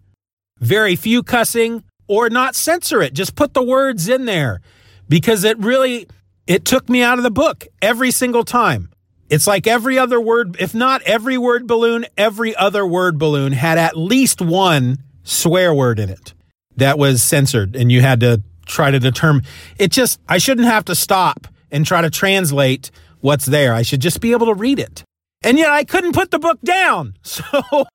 very 0.63 0.97
few 0.97 1.23
cussing, 1.23 1.85
or 2.07 2.31
not 2.31 2.55
censor 2.55 3.03
it. 3.03 3.13
Just 3.13 3.35
put 3.35 3.53
the 3.53 3.63
words 3.63 4.09
in 4.09 4.25
there 4.25 4.61
because 5.09 5.45
it 5.45 5.59
really 5.59 6.07
it 6.47 6.65
took 6.65 6.89
me 6.89 7.03
out 7.03 7.19
of 7.19 7.25
the 7.25 7.31
book 7.31 7.67
every 7.81 8.11
single 8.11 8.45
time. 8.45 8.91
It's 9.29 9.47
like 9.47 9.67
every 9.67 9.99
other 9.99 10.21
word, 10.21 10.57
if 10.59 10.75
not 10.75 11.03
every 11.03 11.39
word 11.39 11.67
balloon, 11.67 12.07
every 12.19 12.55
other 12.55 12.87
word 12.87 13.19
balloon 13.19 13.53
had 13.53 13.79
at 13.79 13.97
least 13.97 14.41
one 14.41 14.99
swear 15.23 15.73
word 15.73 15.99
in 15.99 16.11
it 16.11 16.35
that 16.77 16.99
was 16.99 17.23
censored 17.23 17.77
and 17.77 17.91
you 17.93 18.01
had 18.01 18.21
to 18.21 18.43
try 18.67 18.91
to 18.91 18.99
determine 18.99 19.45
it 19.79 19.91
just 19.91 20.21
I 20.29 20.39
shouldn't 20.39 20.67
have 20.67 20.85
to 20.87 20.95
stop 20.95 21.47
and 21.71 21.87
try 21.87 22.03
to 22.03 22.11
translate 22.11 22.91
what's 23.21 23.47
there. 23.47 23.75
I 23.75 23.83
should 23.83 24.01
just 24.01 24.21
be 24.21 24.33
able 24.33 24.47
to 24.47 24.55
read 24.55 24.79
it. 24.79 25.03
And 25.43 25.59
yet 25.59 25.71
I 25.71 25.85
couldn't 25.85 26.13
put 26.13 26.31
the 26.31 26.39
book 26.39 26.61
down. 26.63 27.17
So 27.25 27.87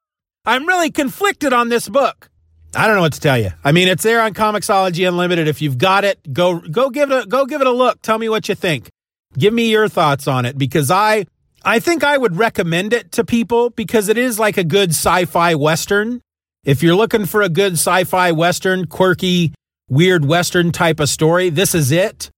I'm 0.45 0.65
really 0.65 0.91
conflicted 0.91 1.51
on 1.51 1.67
this 1.67 1.89
book. 1.89 2.29
I 2.75 2.85
don't 2.85 2.95
know 2.95 3.01
what 3.01 3.13
to 3.13 3.19
tell 3.19 3.37
you. 3.37 3.51
I 3.63 3.71
mean, 3.71 3.87
it's 3.87 4.03
there 4.03 4.21
on 4.21 4.33
Comixology 4.33 5.07
Unlimited. 5.07 5.47
If 5.47 5.61
you've 5.61 5.77
got 5.77 6.03
it, 6.03 6.19
go 6.31 6.59
go 6.59 6.89
give 6.89 7.11
it 7.11 7.23
a 7.23 7.27
go 7.27 7.45
give 7.45 7.61
it 7.61 7.67
a 7.67 7.71
look. 7.71 8.01
Tell 8.01 8.17
me 8.17 8.29
what 8.29 8.49
you 8.49 8.55
think. 8.55 8.89
Give 9.37 9.53
me 9.53 9.69
your 9.69 9.87
thoughts 9.87 10.27
on 10.27 10.45
it 10.45 10.57
because 10.57 10.91
I 10.91 11.25
I 11.63 11.79
think 11.79 12.03
I 12.03 12.17
would 12.17 12.37
recommend 12.37 12.93
it 12.93 13.11
to 13.13 13.23
people 13.23 13.71
because 13.71 14.09
it 14.09 14.17
is 14.17 14.39
like 14.39 14.57
a 14.57 14.63
good 14.63 14.91
sci-fi 14.91 15.55
western. 15.55 16.21
If 16.63 16.83
you're 16.83 16.95
looking 16.95 17.25
for 17.25 17.41
a 17.41 17.49
good 17.49 17.73
sci-fi 17.73 18.31
western, 18.31 18.87
quirky, 18.87 19.53
weird 19.89 20.25
western 20.25 20.71
type 20.71 20.99
of 20.99 21.09
story, 21.09 21.49
this 21.49 21.73
is 21.73 21.91
it. 21.91 22.29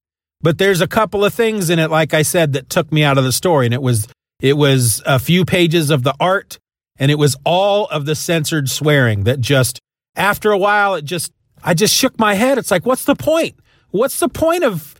But 0.41 0.57
there's 0.57 0.81
a 0.81 0.87
couple 0.87 1.25
of 1.25 1.33
things 1.33 1.69
in 1.69 1.79
it 1.79 1.89
like 1.91 2.13
I 2.13 2.21
said 2.21 2.53
that 2.53 2.69
took 2.69 2.91
me 2.91 3.03
out 3.03 3.17
of 3.17 3.23
the 3.23 3.33
story 3.33 3.65
and 3.65 3.73
it 3.73 3.81
was 3.81 4.07
it 4.39 4.55
was 4.55 5.01
a 5.05 5.19
few 5.19 5.43
pages 5.43 5.89
of 5.89 6.03
the 6.03 6.15
art 6.19 6.59
and 6.97 7.11
it 7.11 7.19
was 7.19 7.35
all 7.43 7.87
of 7.87 8.05
the 8.05 8.15
censored 8.15 8.69
swearing 8.69 9.25
that 9.25 9.41
just 9.41 9.79
after 10.19 10.51
a 10.51 10.57
while 10.57 10.95
it 10.95 11.05
just 11.05 11.31
I 11.63 11.73
just 11.73 11.95
shook 11.95 12.19
my 12.19 12.35
head. 12.35 12.57
It's 12.57 12.71
like 12.71 12.85
what's 12.85 13.05
the 13.05 13.15
point? 13.15 13.55
What's 13.91 14.19
the 14.19 14.29
point 14.29 14.63
of 14.63 14.95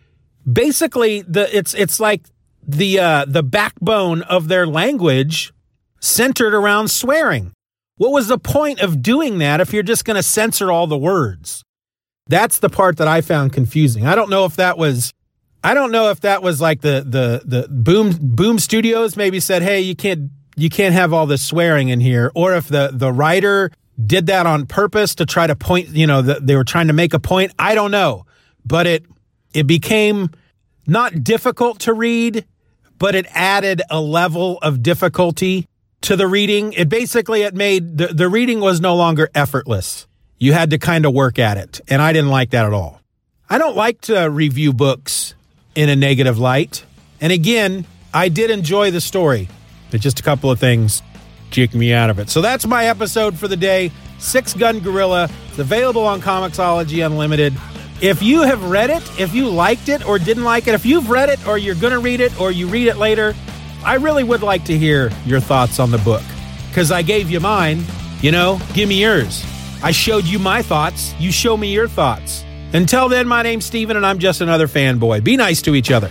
basically 0.50 1.22
the 1.22 1.54
it's 1.56 1.74
it's 1.74 2.00
like 2.00 2.22
the 2.66 2.98
uh, 2.98 3.24
the 3.26 3.42
backbone 3.42 4.22
of 4.22 4.48
their 4.48 4.66
language 4.66 5.52
centered 6.00 6.54
around 6.54 6.88
swearing. 6.88 7.52
What 7.96 8.12
was 8.12 8.28
the 8.28 8.38
point 8.38 8.80
of 8.80 9.02
doing 9.02 9.38
that 9.38 9.60
if 9.60 9.72
you're 9.72 9.82
just 9.82 10.04
going 10.04 10.16
to 10.16 10.22
censor 10.22 10.72
all 10.72 10.86
the 10.86 10.96
words? 10.96 11.62
That's 12.28 12.58
the 12.58 12.70
part 12.70 12.96
that 12.96 13.08
I 13.08 13.20
found 13.20 13.52
confusing. 13.52 14.06
I 14.06 14.14
don't 14.14 14.30
know 14.30 14.46
if 14.46 14.56
that 14.56 14.78
was 14.78 15.12
I 15.62 15.74
don't 15.74 15.92
know 15.92 16.10
if 16.10 16.20
that 16.20 16.42
was 16.42 16.60
like 16.60 16.80
the 16.80 17.04
the 17.06 17.42
the 17.44 17.68
Boom 17.68 18.16
Boom 18.20 18.58
Studios 18.58 19.16
maybe 19.16 19.40
said, 19.40 19.62
"Hey, 19.62 19.80
you 19.80 19.94
can't 19.94 20.30
you 20.56 20.70
can't 20.70 20.94
have 20.94 21.12
all 21.12 21.26
this 21.26 21.42
swearing 21.42 21.88
in 21.88 22.00
here," 22.00 22.30
or 22.34 22.54
if 22.54 22.68
the 22.68 22.90
the 22.92 23.12
writer 23.12 23.70
did 24.06 24.26
that 24.26 24.46
on 24.46 24.66
purpose 24.66 25.14
to 25.16 25.26
try 25.26 25.46
to 25.46 25.56
point, 25.56 25.88
you 25.88 26.06
know, 26.06 26.22
that 26.22 26.46
they 26.46 26.56
were 26.56 26.64
trying 26.64 26.86
to 26.88 26.92
make 26.92 27.14
a 27.14 27.18
point. 27.18 27.52
I 27.58 27.74
don't 27.74 27.90
know, 27.90 28.26
but 28.64 28.86
it 28.86 29.04
it 29.52 29.66
became 29.66 30.30
not 30.86 31.24
difficult 31.24 31.80
to 31.80 31.92
read, 31.92 32.44
but 32.98 33.14
it 33.14 33.26
added 33.30 33.82
a 33.90 34.00
level 34.00 34.58
of 34.58 34.82
difficulty 34.82 35.66
to 36.02 36.16
the 36.16 36.26
reading. 36.26 36.72
It 36.72 36.88
basically 36.88 37.42
it 37.42 37.54
made 37.54 37.98
the, 37.98 38.08
the 38.08 38.28
reading 38.28 38.60
was 38.60 38.80
no 38.80 38.94
longer 38.94 39.28
effortless. 39.34 40.06
You 40.38 40.52
had 40.52 40.70
to 40.70 40.78
kind 40.78 41.04
of 41.04 41.12
work 41.12 41.38
at 41.38 41.56
it, 41.58 41.80
and 41.88 42.00
I 42.00 42.12
didn't 42.12 42.30
like 42.30 42.50
that 42.50 42.64
at 42.64 42.72
all. 42.72 43.00
I 43.48 43.58
don't 43.58 43.76
like 43.76 44.00
to 44.02 44.30
review 44.30 44.72
books 44.72 45.34
in 45.74 45.88
a 45.88 45.96
negative 45.96 46.38
light. 46.38 46.84
And 47.20 47.32
again, 47.32 47.84
I 48.14 48.28
did 48.28 48.50
enjoy 48.50 48.90
the 48.90 49.00
story, 49.00 49.48
but 49.90 50.00
just 50.00 50.20
a 50.20 50.22
couple 50.22 50.50
of 50.50 50.58
things 50.58 51.02
kicked 51.50 51.74
me 51.74 51.92
out 51.92 52.10
of 52.10 52.18
it. 52.18 52.30
So 52.30 52.40
that's 52.40 52.66
my 52.66 52.86
episode 52.86 53.38
for 53.38 53.48
the 53.48 53.56
day. 53.56 53.90
Six 54.18 54.54
Gun 54.54 54.80
Gorilla. 54.80 55.28
It's 55.48 55.58
available 55.58 56.04
on 56.04 56.20
Comixology 56.20 57.04
Unlimited. 57.04 57.54
If 58.00 58.22
you 58.22 58.42
have 58.42 58.64
read 58.64 58.90
it, 58.90 59.02
if 59.20 59.34
you 59.34 59.48
liked 59.48 59.88
it 59.88 60.06
or 60.06 60.18
didn't 60.18 60.44
like 60.44 60.66
it, 60.66 60.74
if 60.74 60.86
you've 60.86 61.10
read 61.10 61.28
it 61.28 61.46
or 61.46 61.58
you're 61.58 61.74
going 61.74 61.92
to 61.92 61.98
read 61.98 62.20
it 62.20 62.38
or 62.40 62.50
you 62.50 62.66
read 62.66 62.88
it 62.88 62.96
later, 62.96 63.34
I 63.84 63.94
really 63.94 64.24
would 64.24 64.42
like 64.42 64.64
to 64.66 64.78
hear 64.78 65.10
your 65.26 65.40
thoughts 65.40 65.78
on 65.78 65.90
the 65.90 65.98
book. 65.98 66.22
Because 66.68 66.90
I 66.90 67.02
gave 67.02 67.30
you 67.30 67.40
mine, 67.40 67.82
you 68.20 68.30
know, 68.30 68.60
give 68.74 68.88
me 68.88 69.00
yours. 69.00 69.44
I 69.82 69.90
showed 69.90 70.24
you 70.24 70.38
my 70.38 70.62
thoughts, 70.62 71.14
you 71.18 71.32
show 71.32 71.56
me 71.56 71.72
your 71.72 71.88
thoughts. 71.88 72.44
Until 72.72 73.08
then, 73.08 73.26
my 73.26 73.42
name's 73.42 73.64
Steven 73.64 73.96
and 73.96 74.06
I'm 74.06 74.18
just 74.18 74.40
another 74.40 74.68
fanboy. 74.68 75.24
Be 75.24 75.36
nice 75.36 75.60
to 75.62 75.74
each 75.74 75.90
other. 75.90 76.10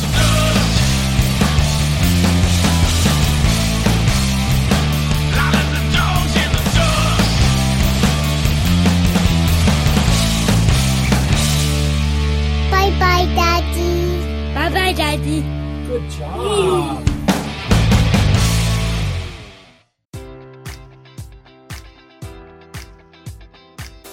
Job. 16.21 17.10